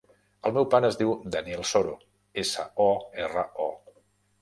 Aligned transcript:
El 0.49 0.55
meu 0.55 0.65
pare 0.73 0.89
es 0.93 0.97
diu 1.01 1.11
Daniel 1.35 1.63
Soro: 1.73 1.95
essa, 2.47 2.69
o, 2.91 2.91
erra, 3.29 3.49
o. 3.71 4.05